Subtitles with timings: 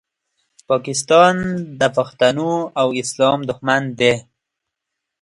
[0.69, 1.35] پاکستان
[1.79, 2.51] د پښتنو
[2.81, 4.13] او اسلام دوښمن دی